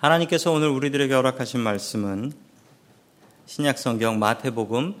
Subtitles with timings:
[0.00, 2.32] 하나님께서 오늘 우리들에게 허락하신 말씀은
[3.44, 4.94] 신약성경 마태복음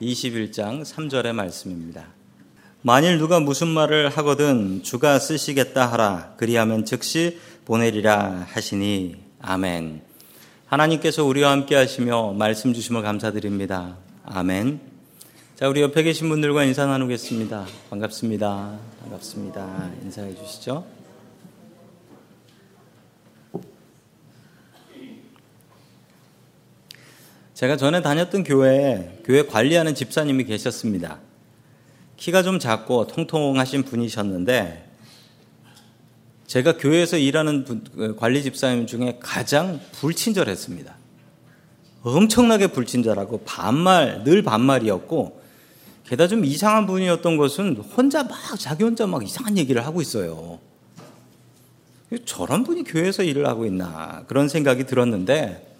[0.00, 2.06] 21장 3절의 말씀입니다.
[2.80, 10.00] 만일 누가 무슨 말을 하거든 주가 쓰시겠다 하라 그리하면 즉시 보내리라 하시니 아멘.
[10.64, 13.98] 하나님께서 우리와 함께 하시며 말씀 주심을 감사드립니다.
[14.24, 14.80] 아멘.
[15.56, 17.66] 자, 우리 옆에 계신 분들과 인사 나누겠습니다.
[17.90, 18.78] 반갑습니다.
[19.02, 19.90] 반갑습니다.
[20.02, 20.95] 인사해 주시죠.
[27.56, 31.20] 제가 전에 다녔던 교회에 교회 관리하는 집사님이 계셨습니다.
[32.18, 34.86] 키가 좀 작고 통통하신 분이셨는데
[36.46, 37.64] 제가 교회에서 일하는
[37.96, 40.94] 그 관리 집사님 중에 가장 불친절했습니다.
[42.02, 45.40] 엄청나게 불친절하고 반말, 늘 반말이었고
[46.04, 50.58] 게다가 좀 이상한 분이었던 것은 혼자 막 자기 혼자 막 이상한 얘기를 하고 있어요.
[52.26, 55.74] 저런 분이 교회에서 일을 하고 있나 그런 생각이 들었는데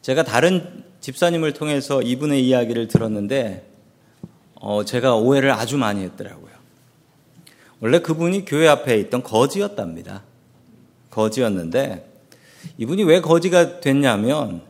[0.00, 3.68] 제가 다른 집사님을 통해서 이분의 이야기를 들었는데
[4.54, 6.52] 어, 제가 오해를 아주 많이 했더라고요.
[7.80, 10.22] 원래 그분이 교회 앞에 있던 거지였답니다.
[11.10, 12.08] 거지였는데
[12.78, 14.62] 이분이 왜 거지가 됐냐면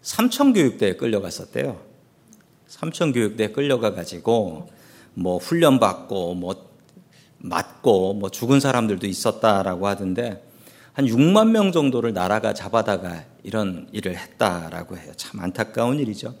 [0.00, 1.78] 삼천교육대에 끌려갔었대요.
[2.68, 4.70] 삼천교육대에 끌려가 가지고
[5.12, 6.66] 뭐 훈련받고 뭐
[7.36, 10.47] 맞고 뭐 죽은 사람들도 있었다라고 하던데
[10.98, 15.12] 한 6만 명 정도를 나라가 잡아다가 이런 일을 했다라고 해요.
[15.14, 16.34] 참 안타까운 일이죠.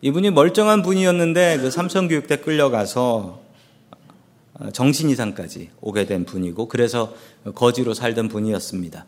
[0.00, 3.40] 이분이 멀쩡한 분이었는데 그 삼성교육대 끌려가서
[4.72, 7.14] 정신 이상까지 오게 된 분이고 그래서
[7.54, 9.06] 거지로 살던 분이었습니다.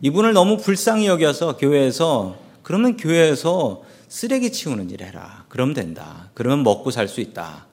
[0.00, 5.44] 이분을 너무 불쌍히 여겨서 교회에서 그러면 교회에서 쓰레기 치우는 일 해라.
[5.50, 6.30] 그럼 된다.
[6.32, 7.66] 그러면 먹고 살 수 있다.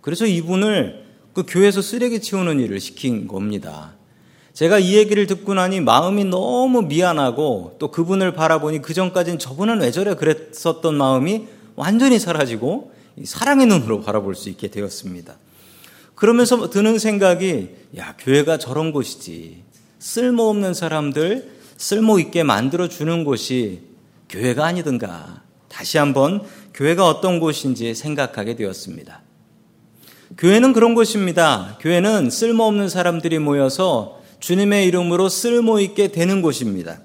[0.00, 3.94] 그래서 이분을 그 교회에서 쓰레기 치우는 일을 시킨 겁니다.
[4.54, 9.90] 제가 이 얘기를 듣고 나니 마음이 너무 미안하고 또 그분을 바라보니 그 전까지는 저분은 왜
[9.90, 12.92] 저래 그랬었던 마음이 완전히 사라지고
[13.24, 15.34] 사랑의 눈으로 바라볼 수 있게 되었습니다.
[16.14, 19.64] 그러면서 드는 생각이 야 교회가 저런 곳이지
[19.98, 23.80] 쓸모없는 사람들 쓸모 있게 만들어 주는 곳이
[24.28, 29.20] 교회가 아니든가 다시 한번 교회가 어떤 곳인지 생각하게 되었습니다.
[30.38, 31.76] 교회는 그런 곳입니다.
[31.80, 37.00] 교회는 쓸모없는 사람들이 모여서 주님의 이름으로 쓸모 있게 되는 곳입니다.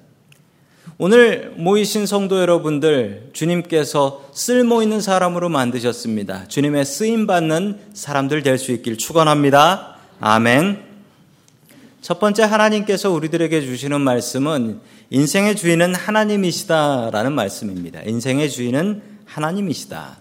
[0.98, 6.50] 오늘 모이신 성도 여러분들, 주님께서 쓸모 있는 사람으로 만드셨습니다.
[6.50, 9.96] 주님의 쓰임 받는 사람들 될 수 있길 축원합니다.
[10.20, 10.84] 아멘.
[12.02, 18.02] 첫 번째 하나님께서 우리들에게 주시는 말씀은 인생의 주인은 하나님이시다라는 말씀입니다.
[18.06, 20.18] 인생의 주인은 하나님이시다.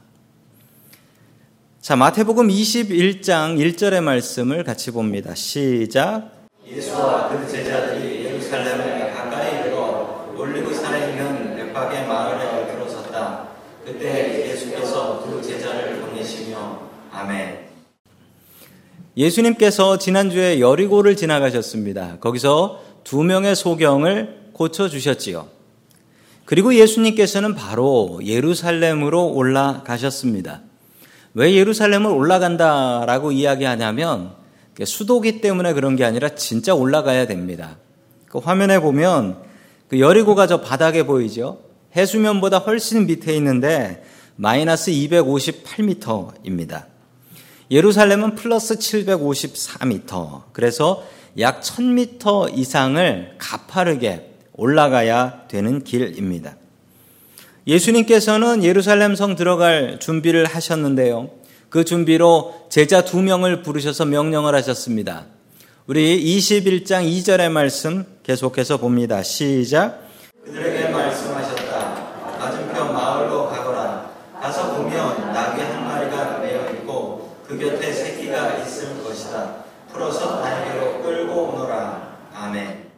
[1.80, 5.34] 자, 마태복음 21장 1절의 말씀을 같이 봅니다.
[5.34, 6.37] 시작.
[6.70, 13.48] 예수와 그 제자들이 예루살렘에 가까이 들어 올리브 산에 있는 백박의 마을에 들어섰다.
[13.84, 16.80] 그때 예수께서 두 제자를 보내시며
[17.10, 17.68] 아멘.
[19.16, 22.18] 예수님께서 지난주에 여리고를 지나가셨습니다.
[22.20, 25.48] 거기서 두 명의 소경을 고쳐 주셨지요.
[26.44, 30.60] 그리고 예수님께서는 바로 예루살렘으로 올라가셨습니다.
[31.34, 34.32] 왜 예루살렘을 올라간다라고 이야기하냐면
[34.84, 37.76] 수도기 때문에 그런 게 아니라 진짜 올라가야 됩니다.
[38.26, 39.42] 그 화면에 보면
[39.88, 41.60] 그 여리고가 저 바닥에 보이죠?
[41.96, 44.04] 해수면보다 훨씬 밑에 있는데
[44.36, 46.84] 마이너스 258m입니다.
[47.70, 50.42] 예루살렘은 플러스 754m.
[50.52, 51.04] 그래서
[51.38, 56.56] 약 1000m 이상을 가파르게 올라가야 되는 길입니다.
[57.66, 61.30] 예수님께서는 예루살렘 성 들어갈 준비를 하셨는데요.
[61.70, 65.26] 그 준비로 제자 두 명을 부르셔서 명령을 하셨습니다.
[65.86, 69.22] 우리 21장 2절의 말씀 계속해서 봅니다.
[69.22, 70.08] 시작.
[70.44, 72.38] 그들에게 말씀하셨다.
[72.38, 74.10] 맞은편 마을로 가거라.
[74.40, 79.64] 가서 보면 나귀 한 마리가 매여 있고 그 곁에 새끼가 있을 것이다.
[79.92, 82.18] 풀어서 다니게로 끌고 오너라.
[82.34, 82.88] 아멘.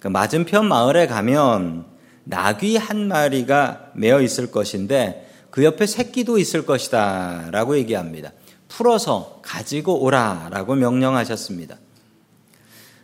[0.00, 1.84] 그 맞은편 마을에 가면
[2.24, 7.48] 나귀 한 마리가 매여 있을 것인데 그 옆에 새끼도 있을 것이다.
[7.50, 8.32] 라고 얘기합니다.
[8.68, 10.48] 풀어서 가지고 오라.
[10.50, 11.76] 라고 명령하셨습니다.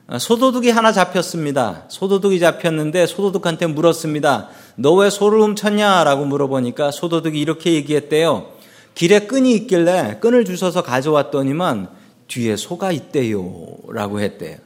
[0.09, 1.85] 어, 소도둑이 하나 잡혔습니다.
[1.89, 4.49] 소도둑이 잡혔는데 소도둑한테 물었습니다.
[4.77, 6.05] 너 왜 소를 훔쳤냐?
[6.05, 8.53] 라고 물어보니까 소도둑이 이렇게 얘기했대요.
[8.95, 11.89] 길에 끈이 있길래 끈을 주셔서 가져왔더니만
[12.29, 13.77] 뒤에 소가 있대요.
[13.89, 14.59] 라고 했대요.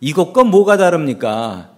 [0.00, 1.70] 이것과 뭐가 다릅니까?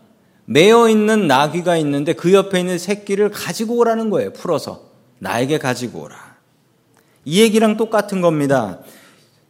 [0.44, 4.33] 매어 있는 나귀가 있는데 그 옆에 있는 새끼를 가지고 오라는 거예요.
[4.33, 4.91] 풀어서.
[5.19, 6.17] 나에게 가지고 오라.
[7.25, 8.81] 이 얘기랑 똑같은 겁니다.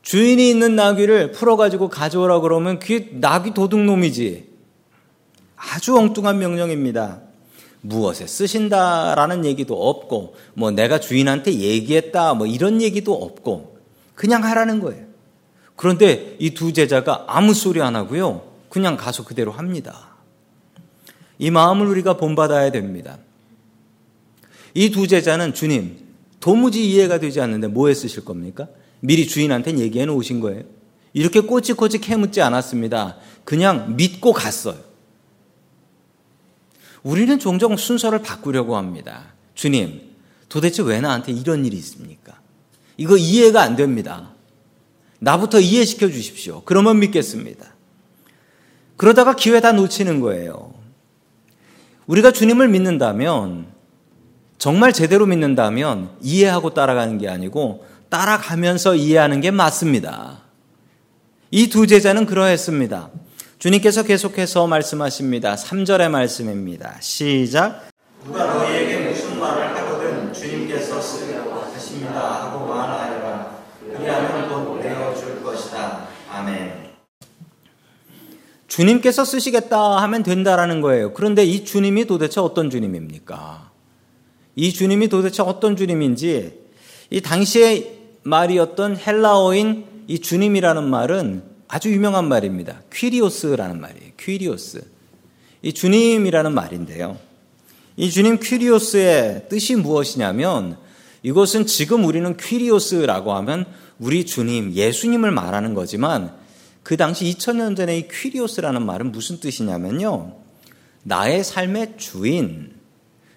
[0.03, 4.53] 주인이 있는 나귀를 풀어가지고 가져오라 그러면 그게 나귀 도둑놈이지.
[5.57, 7.21] 아주 엉뚱한 명령입니다.
[7.81, 13.79] 무엇에 쓰신다라는 얘기도 없고, 뭐 내가 주인한테 얘기했다, 뭐 이런 얘기도 없고,
[14.15, 15.05] 그냥 하라는 거예요.
[15.75, 18.43] 그런데 이 두 제자가 아무 소리 안 하고요.
[18.69, 20.12] 그냥 가서 그대로 합니다.
[21.43, 23.19] 이 마음을 우리가 본받아야 됩니다.
[24.75, 25.99] 이 두 제자는 주님,
[26.39, 28.69] 도무지 이해가 되지 않는데 뭐에 쓰실 겁니까?
[29.01, 30.63] 미리 주인한테 얘기해 놓으신 거예요.
[31.13, 33.17] 이렇게 꼬치꼬치 캐묻지 않았습니다.
[33.45, 34.79] 그냥 믿고 갔어요.
[37.03, 39.33] 우리는 종종 순서를 바꾸려고 합니다.
[39.57, 40.01] 주님,
[40.49, 42.41] 도대체 왜 나한테 이런 일이 있습니까?
[42.97, 44.31] 이거 이해가 안 됩니다.
[45.19, 46.63] 나부터 이해시켜 주십시오.
[46.65, 47.75] 그러면 믿겠습니다.
[48.97, 50.82] 그러다가 기회 다 놓치는 거예요.
[52.13, 53.69] 우리가 주님을 믿는다면,
[54.59, 60.43] 정말 제대로 믿는다면 이해하고 따라가는 게 아니고 따라가면서 이해하는 게 맞습니다.
[61.51, 63.09] 이 두 제자는 그러했습니다.
[63.59, 65.55] 주님께서 계속해서 말씀하십니다.
[65.55, 66.97] 3절의 말씀입니다.
[67.01, 67.89] 시작.
[68.25, 73.57] 누가 너희에게 무슨 말을 하거든 주님께서 쓰라고 하십니다 하고 말하여라.
[73.97, 76.09] 그리하면 곧 내어줄 것이다.
[76.31, 76.83] 아멘.
[78.73, 81.13] 주님께서 쓰시겠다 하면 된다라는 거예요.
[81.13, 83.71] 그런데 이 주님이 도대체 어떤 주님입니까?
[84.57, 86.59] 이 주님이 도대체 어떤 주님인지
[87.11, 92.81] 이 당시의 말이었던 헬라어인 이 주님이라는 말은 아주 유명한 말입니다.
[92.91, 94.13] 퀴리오스라는 말이에요.
[94.19, 94.83] 퀴리오스.
[95.61, 97.19] 이 주님이라는 말인데요.
[97.99, 100.79] 이 주님 퀴리오스의 뜻이 무엇이냐면
[101.23, 103.67] 이것은 지금 우리는 퀴리오스라고 하면
[103.99, 106.41] 우리 주님, 예수님을 말하는 거지만
[106.83, 110.37] 그 당시 2000년 전에 이 퀴리오스라는 말은 무슨 뜻이냐면요.
[111.05, 112.75] 나의 삶의 주인,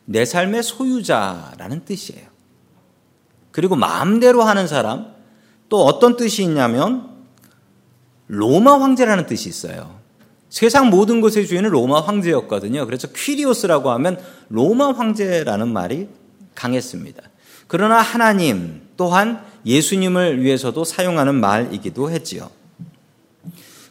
[0.06, 2.27] 내 삶의 소유자라는 뜻이에요.
[3.51, 5.13] 그리고 마음대로 하는 사람,
[5.69, 7.09] 또 어떤 뜻이 있냐면
[8.27, 10.00] 로마 황제라는 뜻이 있어요.
[10.50, 12.86] 세상 모든 것의 주인은 로마 황제였거든요.
[12.86, 14.19] 그래서 퀴리오스라고 하면
[14.50, 16.07] 로마 황제라는 말이
[16.53, 17.21] 강했습니다.
[17.68, 22.50] 그러나 하나님 또한 예수님을 위해서도 사용하는 말이기도 했지요.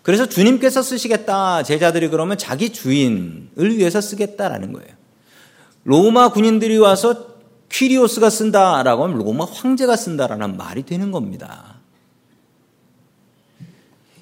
[0.04, 1.62] 그래서 주님께서 쓰시겠다.
[1.62, 4.88] 제자들이 그러면 자기 주인을 위해서 쓰겠다라는 거예요.
[5.84, 7.28] 로마 군인들이 와서
[7.70, 11.76] 퀴리오스가 쓴다라고 하면 로마 황제가 쓴다라는 말이 되는 겁니다.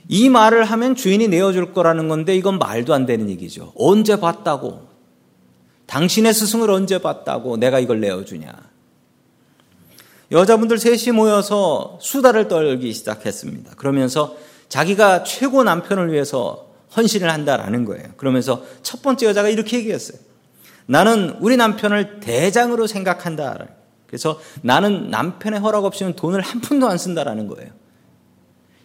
[0.06, 3.72] 이 말을 하면 주인이 내어줄 거라는 건데 이건 말도 안 되는 얘기죠.
[3.74, 4.86] 언제 봤다고?
[5.86, 8.52] 당신의 스승을 언제 봤다고 내가 이걸 내어주냐?
[10.30, 13.74] 여자분들 셋이 모여서 수다를 떨기 시작했습니다.
[13.74, 14.36] 그러면서
[14.72, 18.08] 자기가 최고 남편을 위해서 헌신을 한다라는 거예요.
[18.16, 20.18] 그러면서 첫 번째 여자가 이렇게 얘기했어요.
[20.86, 23.66] 나는 우리 남편을 대장으로 생각한다.
[24.06, 27.70] 그래서 나는 남편의 허락 없이는 돈을 한 푼도 안 쓴다라는 거예요.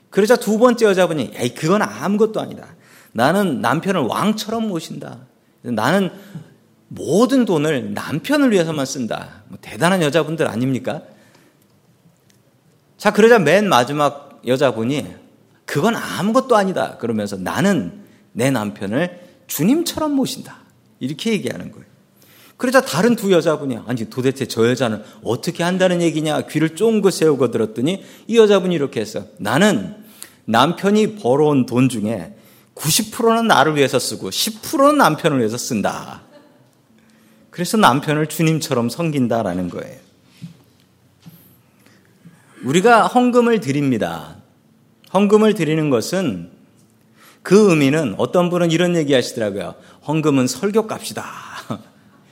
[0.10, 2.76] 그러자 두 번째 여자분이 에이 그건 아무것도 아니다.
[3.14, 5.20] 나는 남편을 왕처럼 모신다.
[5.62, 6.12] 나는
[6.90, 9.44] 모든 돈을 남편을 위해서만 쓴다.
[9.48, 11.04] 뭐 대단한 여자분들 아닙니까?
[12.98, 15.27] 자 그러자 맨 마지막 여자분이
[15.68, 16.98] 그건 아무것도 아니다.
[16.98, 20.60] 그러면서 나는 내 남편을 주님처럼 모신다.
[21.00, 21.86] 이렇게 얘기하는 거예요.
[22.56, 28.04] 그러자 다른 두 여자분이 아니 도대체 저 여자는 어떻게 한다는 얘기냐 귀를 쫑긋 세우고 들었더니
[28.28, 29.26] 이 여자분이 이렇게 했어.
[29.38, 29.96] 나는
[30.46, 32.34] 남편이 벌어온 돈 중에
[32.74, 36.22] 90%는 나를 위해서 쓰고 10%는 남편을 위해서 쓴다.
[37.52, 39.98] 그래서 남편을 주님처럼 섬긴다라는 거예요.
[42.64, 44.37] 우리가 헌금을 드립니다.
[45.14, 46.52] 헌금을 드리는 것은
[47.44, 49.76] 그 의미는 어떤 분은 이런 얘기 하시더라고요.
[50.08, 51.26] 헌금은 설교 값이다.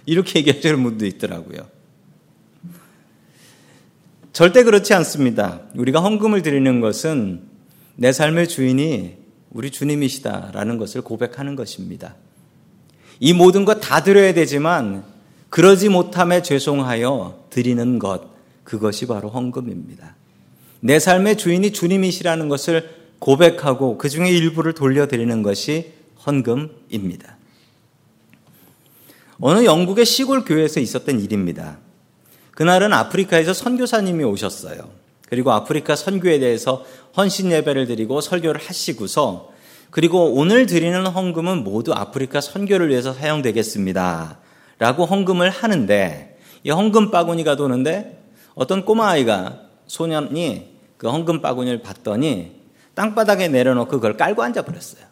[0.05, 1.67] 이렇게 얘기하시는 분도 있더라고요.
[4.33, 5.61] 절대 그렇지 않습니다.
[5.75, 7.43] 우리가 헌금을 드리는 것은
[7.95, 9.17] 내 삶의 주인이
[9.51, 12.15] 우리 주님이시다라는 것을 고백하는 것입니다.
[13.21, 15.05] 이 모든 것 다 드려야 되지만
[15.49, 18.23] 그러지 못함에 죄송하여 드리는 것,
[18.65, 20.15] 그것이 바로 헌금입니다.
[20.85, 22.87] 내 삶의 주인이 주님이시라는 것을
[23.17, 25.93] 고백하고 그 중에 일부를 돌려드리는 것이
[26.27, 27.37] 헌금입니다.
[29.39, 31.79] 어느 영국의 시골 교회에서 있었던 일입니다.
[32.51, 34.87] 그날은 아프리카에서 선교사님이 오셨어요.
[35.27, 36.85] 그리고 아프리카 선교에 대해서
[37.17, 39.49] 헌신 예배를 드리고 설교를 하시고서
[39.89, 44.37] 그리고 오늘 드리는 헌금은 모두 아프리카 선교를 위해서 사용되겠습니다.
[44.77, 48.23] 라고 헌금을 하는데 이 헌금 바구니가 도는데
[48.53, 52.61] 어떤 꼬마 아이가 소년이 그 헌금 바구니를 봤더니
[52.93, 55.05] 땅바닥에 내려놓고 그걸 깔고 앉아버렸어요.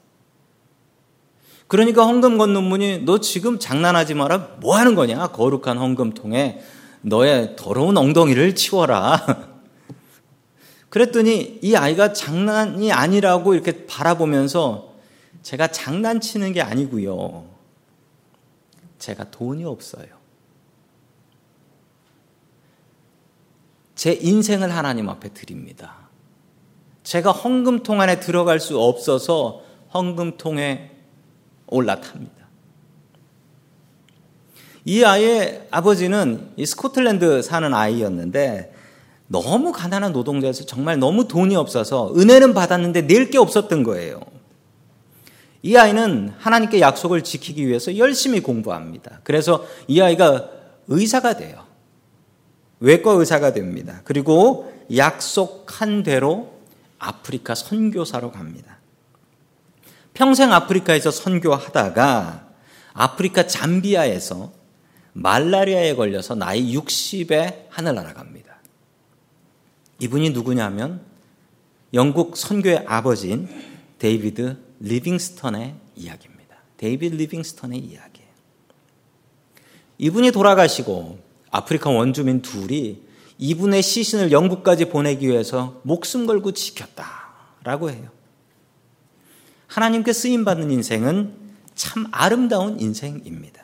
[1.67, 4.57] 그러니까 헌금 걷는 분이 너 지금 장난하지 마라.
[4.59, 5.27] 뭐 하는 거냐?
[5.27, 6.61] 거룩한 헌금통에
[7.01, 9.19] 너의 더러운 엉덩이를 치워라.
[10.89, 14.93] 그랬더니 이 아이가 장난이 아니라고 이렇게 바라보면서
[15.41, 17.45] 제가 장난치는 게 아니고요.
[18.99, 20.22] 제가 돈이 없어요.
[23.95, 26.09] 제 인생을 하나님 앞에 드립니다.
[27.03, 29.61] 제가 헌금통 안에 들어갈 수 없어서
[29.93, 30.91] 헌금통에
[31.67, 32.43] 올라탑니다.
[34.85, 38.73] 이 아이의 아버지는 이 스코틀랜드 사는 아이였는데
[39.27, 44.19] 너무 가난한 노동자여서 정말 너무 돈이 없어서 은혜는 받았는데 낼 게 없었던 거예요.
[45.61, 49.21] 이 아이는 하나님께 약속을 지키기 위해서 열심히 공부합니다.
[49.23, 50.49] 그래서 이 아이가
[50.87, 51.62] 의사가 돼요.
[52.83, 54.01] 외과 의사가 됩니다.
[54.03, 56.59] 그리고 약속한 대로
[56.99, 58.77] 아프리카 선교사로 갑니다.
[60.13, 62.45] 평생 아프리카에서 선교하다가
[62.91, 64.51] 아프리카 잠비아에서
[65.13, 68.57] 말라리아에 걸려서 나이 60에 하늘나라 갑니다.
[69.99, 71.01] 이분이 누구냐면
[71.93, 73.47] 영국 선교의 아버지인
[73.99, 76.57] 데이비드 리빙스턴의 이야기입니다.
[76.75, 78.29] 데이비드 리빙스턴의 이야기예요.
[79.99, 81.22] 이분이 돌아가시고
[81.53, 82.99] 아프리카 원주민 둘이
[83.37, 88.09] 이분의 시신을 영국까지 보내기 위해서 목숨 걸고 지켰다라고 해요.
[89.67, 91.35] 하나님께 쓰임 받는 인생은
[91.75, 93.63] 참 아름다운 인생입니다.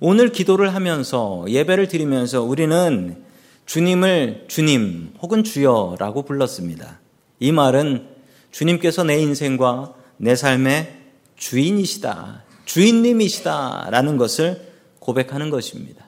[0.00, 3.24] 오늘 기도를 하면서 예배를 드리면서 우리는
[3.64, 7.00] 주님을 주님 혹은 주여라고 불렀습니다.
[7.40, 8.06] 이 말은
[8.50, 10.94] 주님께서 내 인생과 내 삶의
[11.36, 14.73] 주인이시다, 주인님이시다 라는 것을
[15.04, 16.06] 고백하는 것입니다.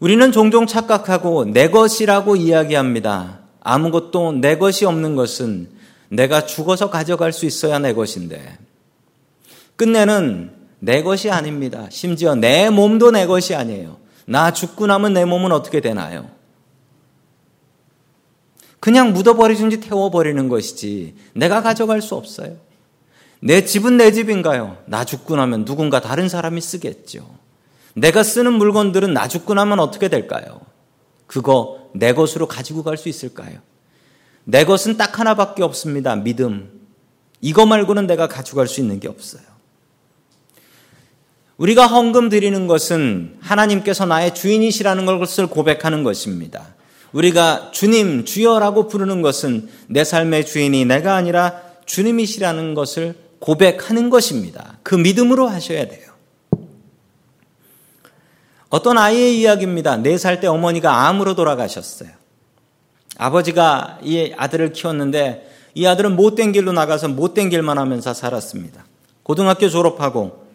[0.00, 3.40] 우리는 종종 착각하고 내 것이라고 이야기합니다.
[3.60, 5.70] 아무것도 내 것이 없는 것은
[6.08, 8.58] 내가 죽어서 가져갈 수 있어야 내 것인데,
[9.76, 11.86] 끝내는 내 것이 아닙니다.
[11.90, 13.96] 심지어 내 몸도 내 것이 아니에요.
[14.26, 16.28] 나 죽고 나면 내 몸은 어떻게 되나요?
[18.80, 22.56] 그냥 묻어버리든지 태워버리는 것이지 내가 가져갈 수 없어요.
[23.44, 24.78] 내 집은 내 집인가요?
[24.86, 27.28] 나 죽고 나면 누군가 다른 사람이 쓰겠죠.
[27.92, 30.62] 내가 쓰는 물건들은 나 죽고 나면 어떻게 될까요?
[31.26, 33.58] 그거 내 것으로 가지고 갈 수 있을까요?
[34.44, 36.16] 내 것은 딱 하나밖에 없습니다.
[36.16, 36.70] 믿음.
[37.42, 39.42] 이거 말고는 내가 가져갈 수 있는 게 없어요.
[41.58, 46.74] 우리가 헌금 드리는 것은 하나님께서 나의 주인이시라는 것을 고백하는 것입니다.
[47.12, 54.78] 우리가 주님, 주여라고 부르는 것은 내 삶의 주인이 내가 아니라 주님이시라는 것을 고백하는 것입니다.
[54.82, 56.10] 그 믿음으로 하셔야 돼요.
[58.70, 59.98] 어떤 아이의 이야기입니다.
[59.98, 62.08] 네살때 어머니가 암으로 돌아가셨어요.
[63.18, 68.86] 아버지가 이 아들을 키웠는데 이 아들은 못된 길로 나가서 못된 길만 하면서 살았습니다.
[69.22, 70.46] 고등학교 졸업하고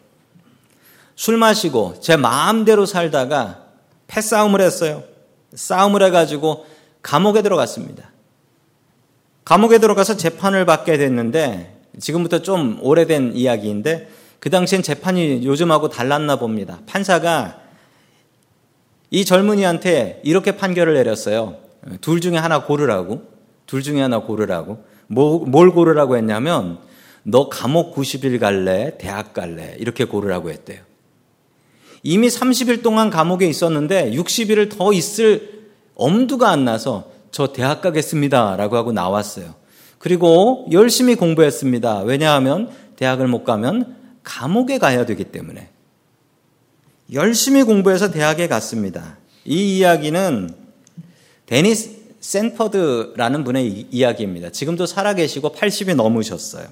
[1.15, 3.65] 술 마시고 제 마음대로 살다가
[4.07, 5.03] 패싸움을 했어요.
[5.53, 6.65] 싸움을 해가지고
[7.03, 8.09] 감옥에 들어갔습니다.
[9.45, 16.79] 감옥에 들어가서 재판을 받게 됐는데 지금부터 좀 오래된 이야기인데 그 당시엔 재판이 요즘하고 달랐나 봅니다.
[16.85, 17.59] 판사가
[19.11, 21.57] 이 젊은이한테 이렇게 판결을 내렸어요.
[22.01, 23.23] 둘 중에 하나 고르라고.
[23.65, 24.83] 둘 중에 하나 고르라고.
[25.07, 26.79] 뭐, 뭘 고르라고 했냐면
[27.23, 28.97] 너 감옥 90일 갈래?
[28.97, 29.75] 대학 갈래?
[29.79, 30.81] 이렇게 고르라고 했대요.
[32.03, 38.55] 이미 30일 동안 감옥에 있었는데 60일을 더 있을 엄두가 안 나서 저 대학 가겠습니다.
[38.55, 39.58] 라고 하고 나왔어요.
[39.99, 42.01] 그리고 열심히 공부했습니다.
[42.01, 45.69] 왜냐하면 대학을 못 가면 감옥에 가야 되기 때문에.
[47.13, 49.17] 열심히 공부해서 대학에 갔습니다.
[49.45, 50.53] 이 이야기는
[51.45, 54.51] 데니스 센퍼드라는 분의 이야기입니다.
[54.51, 56.67] 지금도 살아계시고 80이 넘으셨어요.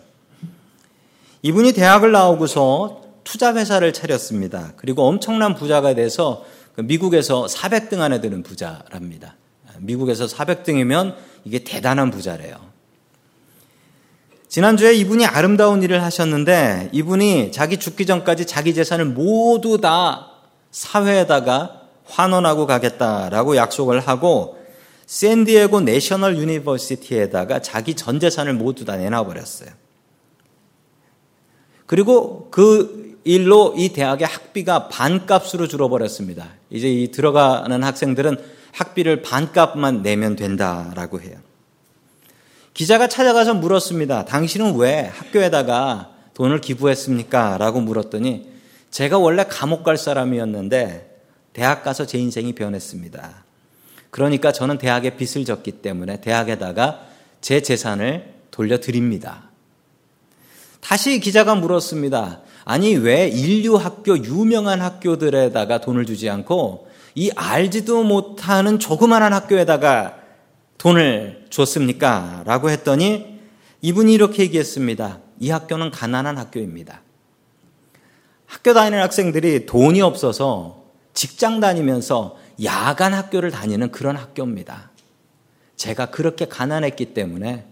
[1.41, 4.73] 이분이 대학을 나오고서 투자 회사를 차렸습니다.
[4.77, 9.35] 그리고 엄청난 부자가 돼서 그 미국에서 400등 안에 드는 부자랍니다.
[9.79, 12.55] 미국에서 400등이면 이게 대단한 부자래요.
[14.57, 20.31] 지난주에 이분이 아름다운 일을 하셨는데 이분이 자기 죽기 전까지 자기 재산을 모두 다
[20.71, 24.57] 사회에다가 환원하고 가겠다라고 약속을 하고
[25.05, 29.69] 샌디에고 National University에다가 자기 전 재산을 모두 다 내놔버렸어요.
[31.85, 36.47] 그리고 그 일로 이 대학의 학비가 반값으로 줄어버렸습니다.
[36.71, 38.37] 이제 이 들어가는 학생들은
[38.71, 41.46] 학비를 반값만 내면 된다라고 해요.
[42.77, 44.25] 기자가 찾아가서 물었습니다.
[44.25, 47.57] 당신은 왜 학교에다가 돈을 기부했습니까?
[47.57, 48.51] 라고 물었더니
[48.91, 51.21] 제가 원래 감옥 갈 사람이었는데
[51.53, 53.45] 대학 가서 제 인생이 변했습니다.
[54.11, 57.01] 그러니까 저는 대학에 빚을 졌기 때문에 대학에다가
[57.41, 59.49] 제 재산을 돌려드립니다.
[60.79, 62.41] 다시 기자가 물었습니다.
[62.63, 70.19] 아니 왜 인류 학교 유명한 학교들에다가 돈을 주지 않고 이 알지도 못하는 조그마한 학교에다가
[70.77, 72.43] 돈을 줬습니까?
[72.45, 73.39] 라고 했더니
[73.81, 75.19] 이분이 이렇게 얘기했습니다.
[75.39, 77.01] 이 학교는 가난한 학교입니다.
[78.45, 84.91] 학교 다니는 학생들이 돈이 없어서 직장 다니면서 야간 학교를 다니는 그런 학교입니다.
[85.75, 87.65] 제가 그렇게 가난했기 때문에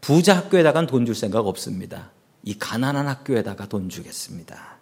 [0.00, 2.10] 부자 학교에다가 돈줄 생각 없습니다.
[2.42, 4.76] 이 가난한 학교에다가 돈 주겠습니다.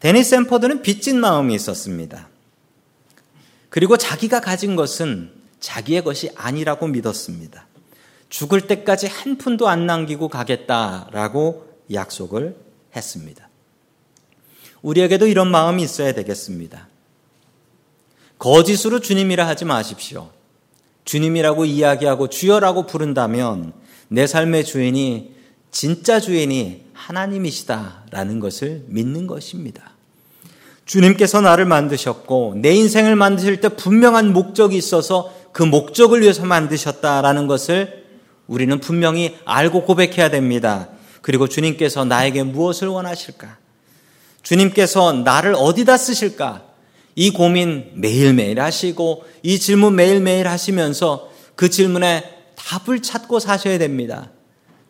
[0.00, 2.28] 데니 샌퍼드는 빚진 마음이 있었습니다.
[3.68, 5.35] 그리고 자기가 가진 것은
[5.66, 7.66] 자기의 것이 아니라고 믿었습니다.
[8.28, 12.56] 죽을 때까지 한 푼도 안 남기고 가겠다라고 약속을
[12.94, 13.48] 했습니다.
[14.82, 16.86] 우리에게도 이런 마음이 있어야 되겠습니다.
[18.38, 20.30] 거짓으로 주님이라 하지 마십시오.
[21.04, 23.72] 주님이라고 이야기하고 주여라고 부른다면
[24.06, 25.34] 내 삶의 주인이
[25.72, 29.96] 진짜 주인이 하나님이시다라는 것을 믿는 것입니다.
[30.84, 38.04] 주님께서 나를 만드셨고 내 인생을 만드실 때 분명한 목적이 있어서 그 목적을 위해서 만드셨다라는 것을
[38.46, 40.90] 우리는 분명히 알고 고백해야 됩니다.
[41.22, 43.56] 그리고 주님께서 나에게 무엇을 원하실까?
[44.42, 46.62] 주님께서 나를 어디다 쓰실까?
[47.14, 52.22] 이 고민 매일매일 하시고 이 질문 매일매일 하시면서 그 질문에
[52.54, 54.30] 답을 찾고 사셔야 됩니다.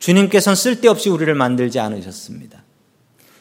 [0.01, 2.65] 주님께서는 쓸데없이 우리를 만들지 않으셨습니다.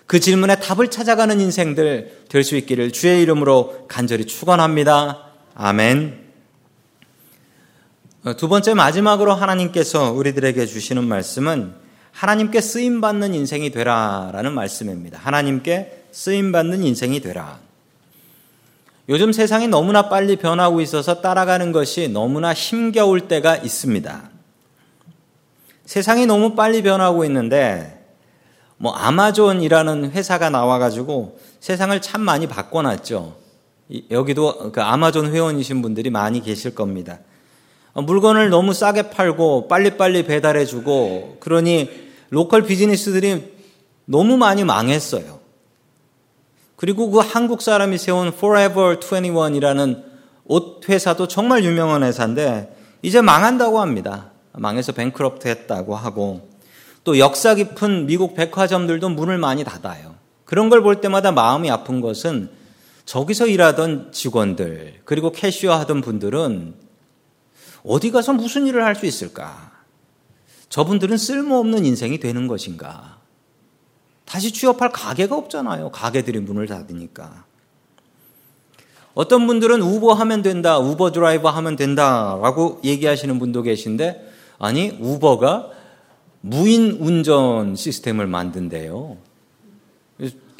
[0.05, 5.31] 그 질문에 답을 찾아가는 인생들 될 수 있기를 주의 이름으로 간절히 축원합니다.
[5.55, 6.24] 아멘.
[8.33, 11.75] 두 번째 마지막으로 하나님께서 우리들에게 주시는 말씀은
[12.11, 15.19] 하나님께 쓰임 받는 인생이 되라라는 말씀입니다.
[15.21, 17.59] 하나님께 쓰임 받는 인생이 되라.
[19.09, 24.29] 요즘 세상이 너무나 빨리 변하고 있어서 따라가는 것이 너무나 힘겨울 때가 있습니다.
[25.85, 28.03] 세상이 너무 빨리 변하고 있는데
[28.77, 33.35] 뭐 아마존이라는 회사가 나와 가지고 세상을 참 많이 바꿔 놨죠.
[34.09, 37.19] 여기도 그 아마존 회원이신 분들이 많이 계실 겁니다.
[37.95, 41.89] 어, 물건을 너무 싸게 팔고 빨리빨리 배달해주고 그러니
[42.29, 43.55] 로컬 비즈니스들이
[44.05, 45.39] 너무 많이 망했어요.
[46.75, 50.03] 그리고 그 한국 사람이 세운 Forever 21이라는
[50.43, 54.31] 옷 회사도 정말 유명한 회사인데 이제 망한다고 합니다.
[54.51, 56.49] 망해서 뱅크럽트 했다고 하고
[57.05, 60.15] 또 역사 깊은 미국 백화점들도 문을 많이 닫아요.
[60.43, 62.49] 그런 걸 볼 때마다 마음이 아픈 것은
[63.05, 66.84] 저기서 일하던 직원들 그리고 캐시어 하던 분들은
[67.85, 69.71] 어디 가서 무슨 일을 할 수 있을까?
[70.69, 73.19] 저분들은 쓸모없는 인생이 되는 것인가?
[74.25, 75.91] 다시 취업할 가게가 없잖아요.
[75.91, 77.45] 가게들이 문을 닫으니까.
[79.13, 85.69] 어떤 분들은 우버 하면 된다, 우버 드라이버 하면 된다 라고 얘기하시는 분도 계신데, 아니, 우버가
[86.41, 89.17] 무인 운전 시스템을 만든대요.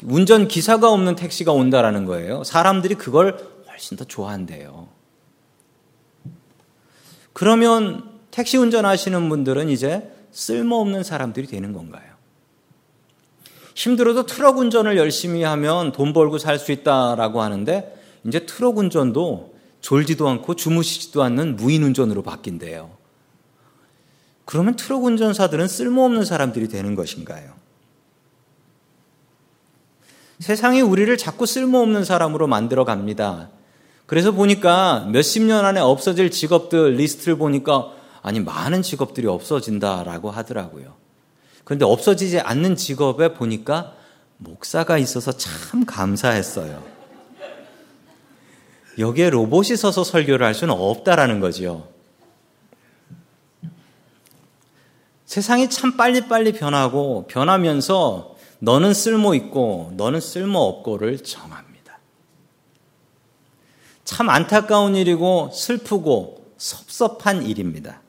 [0.04, 2.44] 운전 기사가 없는 택시가 온다라는 거예요.
[2.44, 3.36] 사람들이 그걸
[3.68, 4.95] 훨씬 더 좋아한대요.
[7.36, 12.14] 그러면 택시 운전하시는 분들은 이제 쓸모없는 사람들이 되는 건가요?
[13.74, 17.94] 힘들어도 트럭 운전을 열심히 하면 돈 벌고 살 수 있다라고 하는데
[18.24, 22.96] 이제 트럭 운전도 졸지도 않고 주무시지도 않는 무인 운전으로 바뀐대요.
[24.46, 27.52] 그러면 트럭 운전사들은 쓸모없는 사람들이 되는 것인가요?
[30.38, 33.50] 세상이 우리를 자꾸 쓸모없는 사람으로 만들어 갑니다.
[34.06, 37.92] 그래서 보니까 몇십 년 안에 없어질 직업들 리스트를 보니까
[38.22, 40.94] 아니 많은 직업들이 없어진다라고 하더라고요.
[41.64, 43.94] 그런데 없어지지 않는 직업에 보니까
[44.38, 46.82] 목사가 있어서 참 감사했어요.
[48.98, 51.88] 여기에 로봇이 서서 설교를 할 수는 없다라는 거죠.
[55.24, 61.65] 세상이 참 빨리빨리 변하고 변하면서 너는 쓸모 있고 너는 쓸모 없고를 정합니다.
[64.06, 68.00] 참 안타까운 일이고 슬프고 섭섭한 일입니다.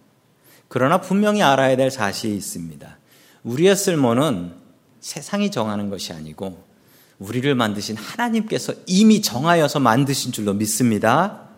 [0.70, 2.98] 그러나 분명히 알아야 될 사실이 있습니다.
[3.44, 4.54] 우리의 쓸모는
[5.02, 6.64] 세상이 정하는 것이 아니고
[7.18, 11.50] 우리를 만드신 하나님께서 이미 정하여서 만드신 줄로 믿습니다.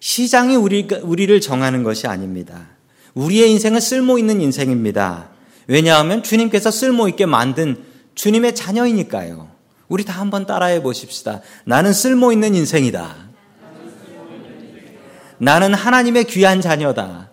[0.00, 2.68] 시장이 우리, 우리를 정하는 것이 아닙니다.
[3.12, 5.28] 우리의 인생은 쓸모 있는 인생입니다.
[5.66, 9.57] 왜냐하면 주님께서 쓸모 있게 만든 주님의 자녀이니까요.
[9.88, 11.40] 우리 다 한번 따라해 보십시다.
[11.64, 13.28] 나는 쓸모 있는 인생이다.
[15.38, 17.30] 나는 하나님의 귀한 자녀다.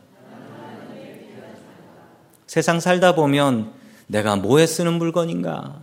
[2.47, 3.73] 세상 살다 보면
[4.07, 5.81] 내가 뭐에 쓰는 물건인가?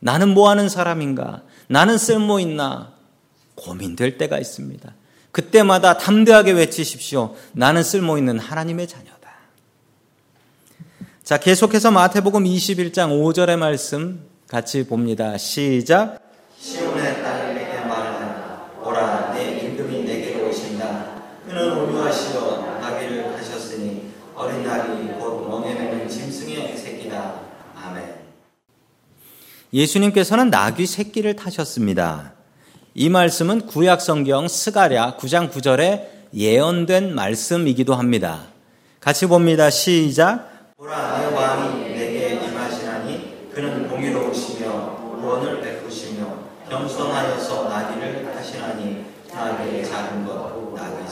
[0.00, 1.42] 나는 뭐 하는 사람인가?
[1.68, 2.92] 나는 쓸모 있나?
[3.54, 4.94] 고민될 때가 있습니다.
[5.30, 7.36] 그때마다 담대하게 외치십시오.
[7.52, 9.30] 나는 쓸모 있는 하나님의 자녀다.
[11.22, 15.38] 자, 계속해서 마태복음 21장 5절의 말씀 같이 봅니다.
[15.38, 16.18] 시작.
[16.58, 18.70] 시온의 딸에게 말하라.
[18.84, 21.22] 오라, 내 임금이 내게로 오신다.
[21.46, 27.42] 그는 오묘하시어 나귀를 가셨으니 어린 날이 곧 멍에매는 짐승의 새끼다.
[27.76, 28.12] 아멘.
[29.72, 32.32] 예수님께서는 나귀 새끼를 타셨습니다.
[32.94, 38.46] 이 말씀은 구약 성경 스가랴 9장 9절에 예언된 말씀이기도 합니다.
[38.98, 39.70] 같이 봅니다.
[39.70, 40.72] 시작.
[40.76, 46.24] 보라 내 왕이 내게 임하시나니 그는 공의로우시며 구원을 베푸시며
[46.70, 51.08] 겸손하여서 나귀를 타시나니 나귀의 작은 것 나귀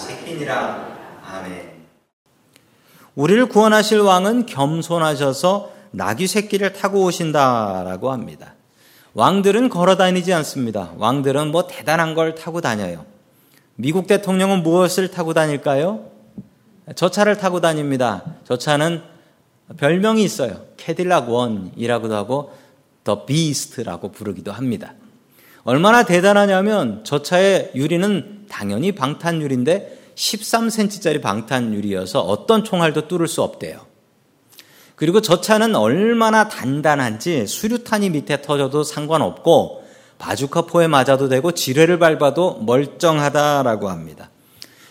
[0.48, 0.88] 새끼니라.
[1.30, 1.68] 아멘.
[3.14, 8.54] 우리를 구원하실 왕은 겸손하셔서 나귀 새끼를 타고 오신다라고 합니다.
[9.12, 10.92] 왕들은 걸어 다니지 않습니다.
[10.96, 13.04] 왕들은 뭐 대단한 걸 타고 다녀요.
[13.76, 16.10] 미국 대통령은 무엇을 타고 다닐까요?
[16.94, 18.24] 저 차를 타고 다닙니다.
[18.44, 19.02] 저 차는
[19.76, 20.64] 별명이 있어요.
[20.76, 22.54] 캐딜락 원이라고도 하고
[23.04, 24.94] 더 비스트라고 부르기도 합니다.
[25.64, 33.86] 얼마나 대단하냐면 저 차의 유리는 당연히 방탄유리인데 13cm짜리 방탄유리여서 어떤 총알도 뚫을 수 없대요.
[34.96, 39.84] 그리고 저 차는 얼마나 단단한지 수류탄이 밑에 터져도 상관없고
[40.18, 44.30] 바주카포에 맞아도 되고 지뢰를 밟아도 멀쩡하다라고 합니다.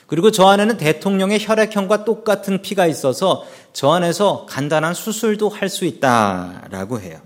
[0.08, 7.02] 그리고 저 안에는 대통령의 혈액형과 똑같은 피가 있어서 저 안에서 간단한 수술도 할 수 있다라고
[7.02, 7.20] 해요.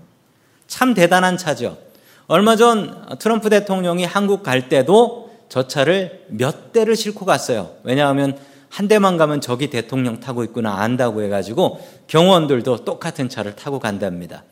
[0.66, 1.78] 참 대단한 차죠.
[2.26, 7.74] 얼마 전 트럼프 대통령이 한국 갈 때도 저 차를 몇 대를 싣고 갔어요.
[7.84, 8.38] 왜냐하면
[8.70, 14.44] 한 대만 가면 저기 대통령 타고 있구나 안다고 해가지고 경호원들도 똑같은 차를 타고 간답니다.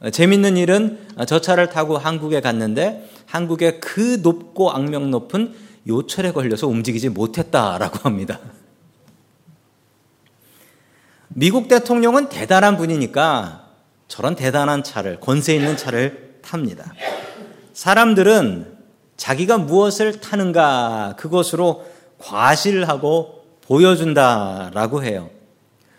[0.00, 5.54] 어, 재밌는 일은 저 차를 타고 한국에 갔는데 한국의 그 높고 악명 높은
[5.88, 8.38] 요철에 걸려서 움직이지 못했다라고 합니다.
[11.28, 13.70] 미국 대통령은 대단한 분이니까
[14.06, 16.92] 저런 대단한 차를, 권세 있는 차를 탑니다.
[17.72, 18.71] 사람들은
[19.22, 21.86] 자기가 무엇을 타는가 그것으로
[22.18, 25.30] 과실하고 보여준다라고 해요.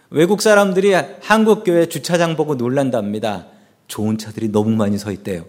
[0.09, 3.45] 외국 사람들이 한국 교회 주차장 보고 놀란답니다.
[3.88, 5.45] 좋은 차들이 너무 많이 서 있대요.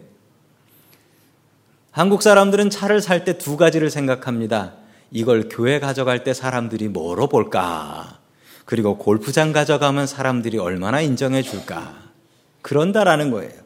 [1.90, 4.74] 한국 사람들은 차를 살 때 두 가지를 생각합니다.
[5.10, 8.20] 이걸 교회 가져갈 때 사람들이 뭐로 볼까?
[8.66, 11.92] 그리고 골프장 가져가면 사람들이 얼마나 인정해 줄까?
[12.62, 13.63] 그런다라는 거예요.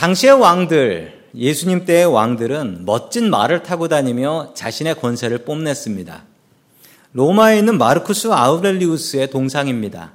[0.00, 6.24] 당시의 왕들, 예수님 때의 왕들은 멋진 말을 타고 다니며 자신의 권세를 뽐냈습니다.
[7.12, 10.14] 로마에 있는 마르쿠스 아우렐리우스의 동상입니다.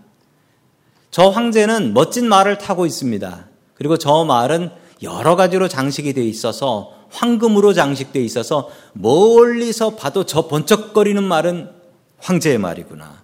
[1.12, 3.46] 저 황제는 멋진 말을 타고 있습니다.
[3.76, 4.72] 그리고 저 말은
[5.04, 11.70] 여러 가지로 장식이 되어 있어서 황금으로 장식되어 있어서 멀리서 봐도 저 번쩍거리는 말은
[12.18, 13.24] 황제의 말이구나.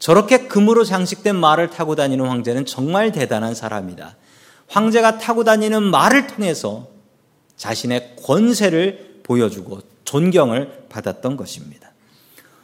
[0.00, 4.16] 저렇게 금으로 장식된 말을 타고 다니는 황제는 정말 대단한 사람이다.
[4.68, 6.88] 황제가 타고 다니는 말을 통해서
[7.56, 11.92] 자신의 권세를 보여주고 존경을 받았던 것입니다.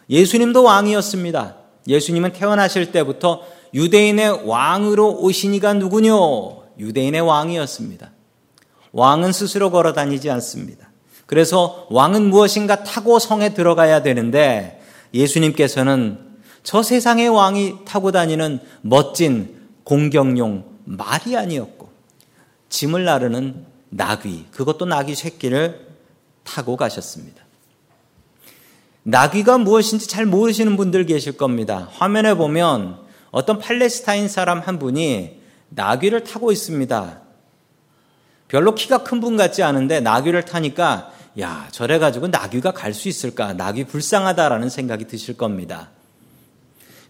[0.09, 1.57] 예수님도 왕이었습니다.
[1.87, 3.43] 예수님은 태어나실 때부터
[3.75, 6.65] 유대인의 왕으로 오신 이가 누구뇨?
[6.79, 8.13] 유대인의 왕이었습니다.
[8.93, 10.91] 왕은 스스로 걸어 다니지 않습니다.
[11.27, 14.81] 그래서 왕은 무엇인가 타고 성에 들어가야 되는데
[15.13, 16.19] 예수님께서는
[16.63, 21.84] 저 세상의 왕이 타고 다니는 멋진 공경용 말이 아니었고
[22.75, 25.87] 짐을 나르는 나귀, 그것도 나귀 새끼를
[26.43, 27.45] 타고 가셨습니다.
[29.05, 31.89] 나귀가 무엇인지 잘 모르시는 분들 계실 겁니다.
[31.93, 32.99] 화면에 보면
[33.31, 37.21] 어떤 팔레스타인 사람 한 분이 나귀를 타고 있습니다.
[38.49, 43.53] 별로 키가 큰 분 같지 않은데 나귀를 타니까 야, 저래 가지고 나귀가 갈 수 있을까?
[43.53, 45.91] 나귀 불쌍하다라는 생각이 드실 겁니다.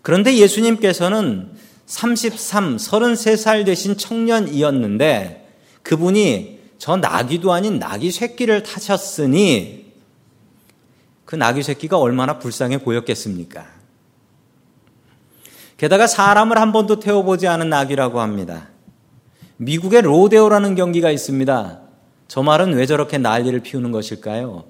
[0.02, 1.52] 그런데 예수님께서는
[1.86, 5.43] 33, 33살 되신 청년이었는데
[5.84, 9.92] 그분이 저 나귀도 아닌 나귀 새끼를 타셨으니
[11.24, 13.66] 그 나귀 새끼가 얼마나 불쌍해 보였겠습니까?
[15.76, 18.68] 게다가 사람을 한 번도 태워보지 않은 나귀라고 합니다.
[19.56, 21.80] 미국의 로데오라는 경기가 있습니다.
[22.28, 24.64] 저 말은 왜 저렇게 난리를 피우는 것일까요?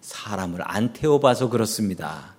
[0.00, 2.34] 사람을 안 태워봐서 그렇습니다.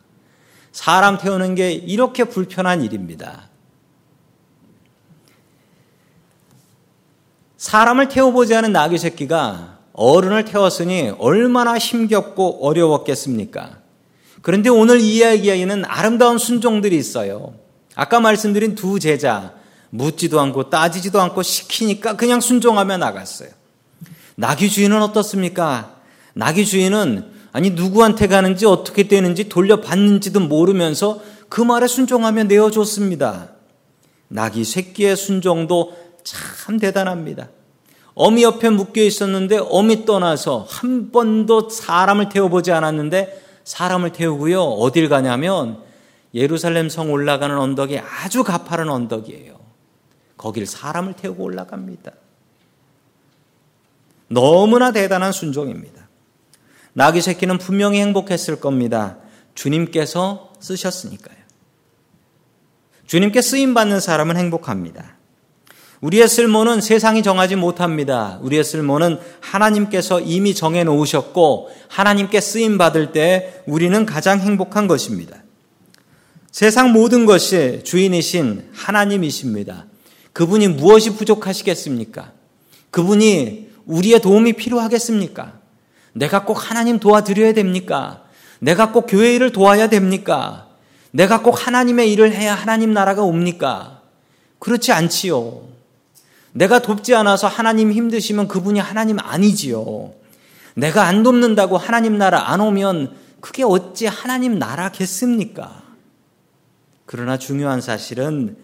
[0.72, 3.50] 사람 태우는 게 이렇게 불편한 일입니다.
[7.66, 13.80] 사람을 태워보지 않은 나귀 새끼가 어른을 태웠으니 얼마나 힘겹고 어려웠겠습니까?
[14.44, 17.56] 그런데 오늘 이야기에는 아름다운 순종들이 있어요.
[17.96, 19.54] 아까 말씀드린 두 제자,
[19.90, 23.50] 묻지도 않고 따지지도 않고 시키니까 그냥 순종하며 나갔어요.
[24.36, 25.96] 나귀 주인은 어떻습니까?
[26.36, 33.50] 나귀 주인은 아니 누구한테 가는지 어떻게 되는지 돌려받는지도 모르면서 그 말에 순종하며 내어줬습니다.
[34.28, 37.50] 나귀 새끼의 순종도 참 대단합니다.
[38.16, 44.62] 어미 옆에 묶여 있었는데 어미 떠나서 한 번도 사람을 태워보지 않았는데 사람을 태우고요.
[44.62, 45.84] 어딜 가냐면
[46.34, 49.60] 예루살렘 성 올라가는 언덕이 아주 가파른 언덕이에요.
[50.38, 52.12] 거길 사람을 태우고 올라갑니다.
[54.28, 56.08] 너무나 대단한 순종입니다.
[56.94, 59.18] 나귀 새끼는 분명히 행복했을 겁니다.
[59.56, 61.36] 주님께서 쓰셨으니까요.
[63.08, 65.15] 주님께 쓰임 받는 사람은 행복합니다.
[66.06, 68.38] 우리의 쓸모는 세상이 정하지 못합니다.
[68.44, 75.38] 우리의 쓸모는 하나님께서 이미 정해 놓으셨고 하나님께 쓰임 받을 때 우리는 가장 행복한 것입니다.
[76.52, 79.88] 세상 모든 것이 주인이신 하나님이십니다.
[80.32, 82.34] 그분이 무엇이 부족하시겠습니까?
[82.92, 85.54] 그분이 우리의 도움이 필요하겠습니까?
[86.14, 88.22] 내가 꼭 하나님 도와드려야 됩니까?
[88.60, 90.68] 내가 꼭 교회 일을 도와야 됩니까?
[91.10, 94.02] 내가 꼭 하나님의 일을 해야 하나님 나라가 옵니까?
[94.60, 95.75] 그렇지 않지요.
[96.56, 100.14] 내가 돕지 않아서 하나님 힘드시면 그분이 하나님 아니지요.
[100.74, 105.84] 내가 안 돕는다고 하나님 나라 안 오면 그게 어찌 하나님 나라겠습니까?
[107.06, 108.56] 그러나 중요한 사실은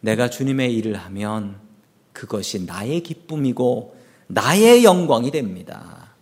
[0.00, 1.56] 내가 주님의 일을 하면
[2.14, 3.94] 그것이 나의 기쁨이고
[4.26, 6.14] 나의 영광이 됩니다.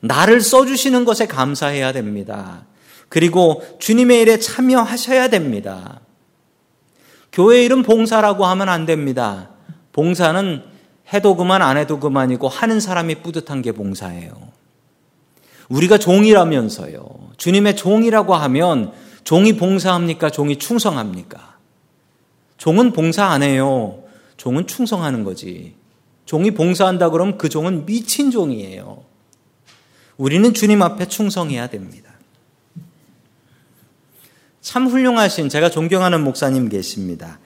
[0.00, 2.66] 나를 써주시는 것에 감사해야 됩니다.
[3.08, 6.00] 그리고 주님의 일에 참여하셔야 됩니다.
[7.32, 9.49] 교회 이름 봉사라고 하면 안 됩니다.
[9.92, 10.62] 봉사는
[11.12, 14.32] 해도 그만 안 해도 그만이고 하는 사람이 뿌듯한 게 봉사예요.
[15.68, 17.30] 우리가 종이라면서요.
[17.36, 18.92] 주님의 종이라고 하면
[19.24, 20.30] 종이 봉사합니까?
[20.30, 21.58] 종이 충성합니까?
[22.58, 24.02] 종은 봉사 안 해요.
[24.36, 25.74] 종은 충성하는 거지.
[26.26, 29.02] 종이 봉사한다 그러면 그 종은 미친 종이에요.
[30.16, 32.10] 우리는 주님 앞에 충성해야 됩니다.
[34.60, 37.38] 참 훌륭하신 제가 존경하는 목사님 계십니다.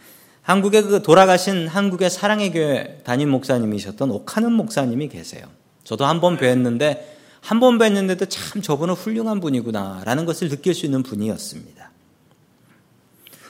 [0.45, 5.47] 한국에 그 돌아가신 한국의 사랑의 교회 담임 목사님이셨던 오카는 목사님이 계세요.
[5.85, 7.01] 저도 한 번 뵀는데
[7.41, 11.91] 한 번 뵀는데도 참 저분은 훌륭한 분이구나라는 것을 느낄 수 있는 분이었습니다.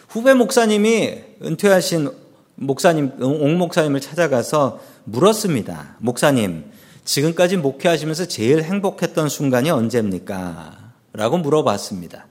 [0.09, 2.11] 후배 목사님이 은퇴하신
[2.57, 5.97] 목사님 옥 목사님을 찾아가서 물었습니다.
[5.99, 6.65] 목사님,
[7.05, 10.93] 지금까지 목회하시면서 제일 행복했던 순간이 언제입니까?
[11.13, 12.27] 라고 물어봤습니다.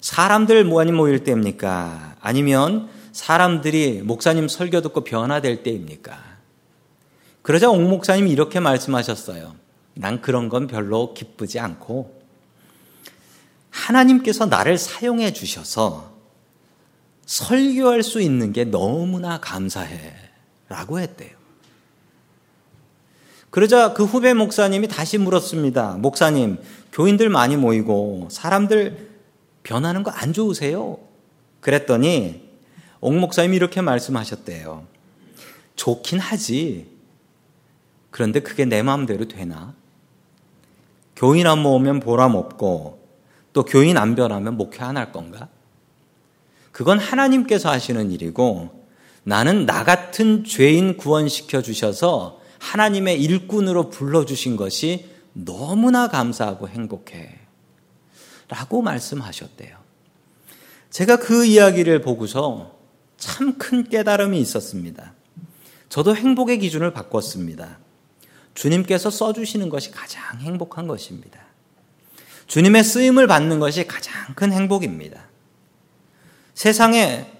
[0.00, 2.16] 사람들 많이 모일 때입니까?
[2.20, 6.18] 아니면 사람들이 목사님 설교 듣고 변화될 때입니까?
[7.42, 9.54] 그러자 옥 목사님이 이렇게 말씀하셨어요.
[9.94, 12.22] 난 그런 건 별로 기쁘지 않고
[13.70, 16.12] 하나님께서 나를 사용해 주셔서
[17.26, 20.14] 설교할 수 있는 게 너무나 감사해.
[20.68, 21.30] 라고 했대요.
[23.50, 25.96] 그러자 그 후배 목사님이 다시 물었습니다.
[25.98, 26.58] 목사님,
[26.92, 29.10] 교인들 많이 모이고 사람들
[29.62, 30.98] 변하는 거 안 좋으세요?
[31.60, 32.51] 그랬더니
[33.02, 34.86] 옥 목사님이 이렇게 말씀하셨대요.
[35.74, 36.86] 좋긴 하지.
[38.10, 39.74] 그런데 그게 내 마음대로 되나?
[41.16, 43.02] 교인 안 모으면 보람 없고
[43.52, 45.48] 또 교인 안 변하면 목회 안 할 건가?
[46.70, 48.86] 그건 하나님께서 하시는 일이고
[49.24, 57.36] 나는 나 같은 죄인 구원시켜 주셔서 하나님의 일꾼으로 불러주신 것이 너무나 감사하고 행복해.
[58.48, 59.76] 라고 말씀하셨대요.
[60.90, 62.81] 제가 그 이야기를 보고서
[63.22, 65.14] 참 큰 깨달음이 있었습니다.
[65.88, 67.78] 저도 행복의 기준을 바꿨습니다.
[68.54, 71.38] 주님께서 써주시는 것이 가장 행복한 것입니다.
[72.48, 75.28] 주님의 쓰임을 받는 것이 가장 큰 행복입니다.
[76.54, 77.30] 세상에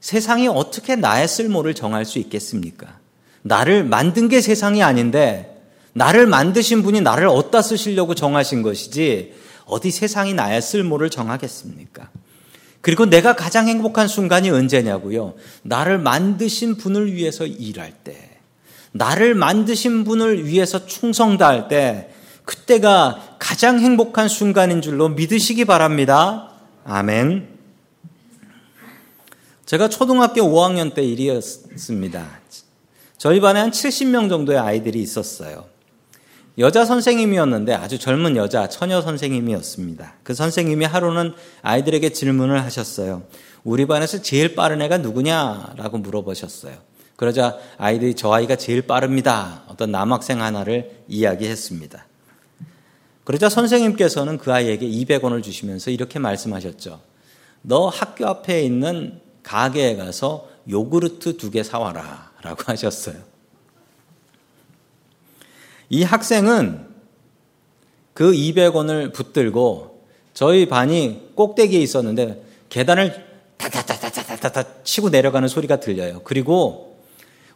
[0.00, 2.98] 세상이 어떻게 나의 쓸모를 정할 수 있겠습니까?
[3.42, 9.32] 나를 만든 게 세상이 아닌데 나를 만드신 분이 나를 어디다 쓰시려고 정하신 것이지
[9.66, 12.10] 어디 세상이 나의 쓸모를 정하겠습니까?
[12.84, 15.36] 그리고 내가 가장 행복한 순간이 언제냐고요?
[15.62, 18.38] 나를 만드신 분을 위해서 일할 때,
[18.92, 22.10] 나를 만드신 분을 위해서 충성 다할 때,
[22.44, 26.50] 그때가 가장 행복한 순간인 줄로 믿으시기 바랍니다.
[26.84, 27.48] 아멘.
[29.64, 32.40] 제가 초등학교 5학년 때 일이었습니다.
[33.16, 35.64] 저희 반에 한 70명 정도의 아이들이 있었어요.
[36.58, 40.14] 여자 선생님이었는데 아주 젊은 여자 처녀 선생님이었습니다.
[40.22, 43.24] 그 선생님이 하루는 아이들에게 질문을 하셨어요.
[43.64, 46.74] 우리 반에서 제일 빠른 애가 누구냐라고 물어보셨어요.
[47.16, 49.64] 그러자 아이들이 저 아이가 제일 빠릅니다.
[49.68, 52.06] 어떤 남학생 하나를 이야기했습니다.
[53.24, 57.00] 그러자 선생님께서는 그 아이에게 200원을 주시면서 이렇게 말씀하셨죠.
[57.62, 62.32] 너 학교 앞에 있는 가게에 가서 요구르트 두 개 사와라.
[62.42, 63.16] 라고 하셨어요.
[65.94, 66.86] 이 학생은
[68.14, 70.02] 그 200원을 붙들고
[70.32, 73.24] 저희 반이 꼭대기에 있었는데 계단을
[73.56, 76.22] 다다다다다다다 치고 내려가는 소리가 들려요.
[76.24, 76.98] 그리고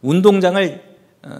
[0.02, 0.82] 운동장을
[1.24, 1.38] 어,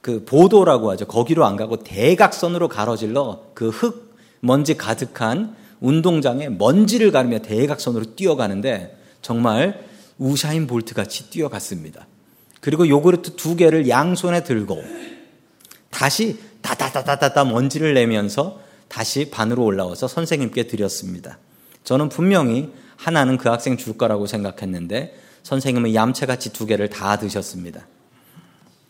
[0.00, 1.06] 그 보도라고 하죠.
[1.06, 9.84] 거기로 안 가고 대각선으로 가로질러 그 흙 먼지 가득한 운동장에 먼지를 가르며 대각선으로 뛰어가는데 정말
[10.18, 12.06] 우샤인 볼트 같이 뛰어갔습니다.
[12.60, 14.80] 그리고 요구르트 두 개를 양손에 들고
[15.92, 21.38] 다시 다다다다다다 먼지를 내면서 다시 반으로 올라와서 선생님께 드렸습니다.
[21.84, 27.86] 저는 분명히 하나는 그 학생 줄 거라고 생각했는데 선생님은 얌체같이 두 개를 다 드셨습니다.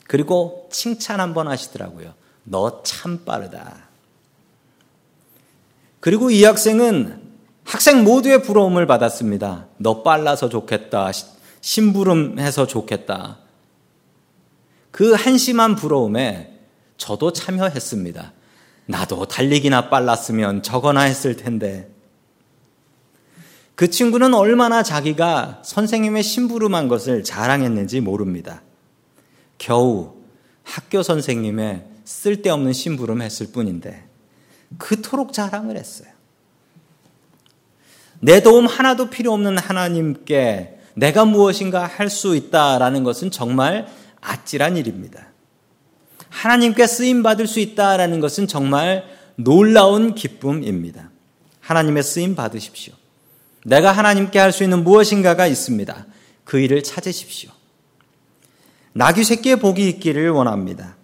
[0.07, 2.15] 그리고 칭찬 한 번 하시더라고요.
[2.45, 3.89] 너 참 빠르다.
[6.01, 7.23] 그리고 이 학생은
[7.65, 9.67] 학생 모두의 부러움을 받았습니다.
[9.79, 11.11] 너 빨라서 좋겠다.
[11.61, 13.39] 심부름해서 좋겠다.
[14.91, 16.52] 그 한심한 부러움에
[17.03, 18.33] 저도 참여했습니다.
[18.87, 21.91] 나도 달리기나 빨랐으면 저거나 했을 텐데.
[23.75, 28.63] 그 친구는 얼마나 자기가 선생님의 심부름한 것을 자랑했는지 모릅니다.
[29.59, 30.15] 겨우
[30.63, 34.05] 학교 선생님의 쓸데없는 심부름 했을 뿐인데
[34.79, 36.09] 그토록 자랑을 했어요.
[38.21, 43.89] 내 도움 하나도 필요 없는 하나님께 내가 무엇인가 할 수 있다라는 것은 정말
[44.21, 45.32] 아찔한 일입니다.
[46.33, 49.05] 하나님께 쓰임 받을 수 있다라는 것은 정말
[49.37, 51.11] 놀라운 기쁨입니다.
[51.61, 52.95] 하나님의 쓰임 받으십시오.
[53.65, 56.07] 내가 하나님께 할 수 있는 무엇인가가 있습니다.
[56.45, 57.51] 그 일을 찾으십시오.
[58.95, 60.97] 나귀 새끼의 복이 있기를 원합니다.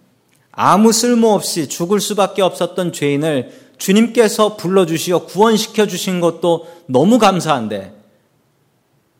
[0.51, 7.93] 아무 쓸모 없이 죽을 수밖에 없었던 죄인을 주님께서 불러주시어 구원시켜 주신 것도 너무 감사한데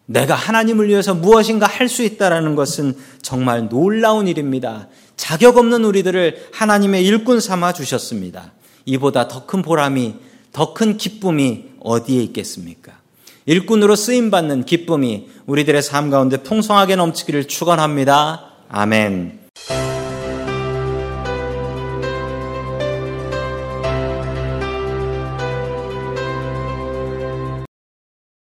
[0.06, 4.88] 내가 하나님을 위해서 무엇인가 할 수 있다라는 것은 정말 놀라운 일입니다.
[5.20, 8.54] 자격 없는 우리들을 하나님의 일꾼 삼아 주셨습니다.
[8.86, 10.16] 이보다 더 큰 보람이,
[10.54, 12.94] 더 큰 기쁨이 어디에 있겠습니까?
[13.46, 18.46] 일꾼으로 쓰임 받는 기쁨이 우리들의 삶 가운데 풍성하게 넘치기를 축원합니다.
[18.70, 19.89] 아멘.